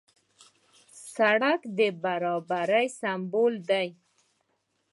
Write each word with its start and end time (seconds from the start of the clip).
سړک 1.15 1.61
د 1.77 1.79
برابرۍ 2.03 2.87
سمبول 2.99 3.53
دی. 3.69 3.87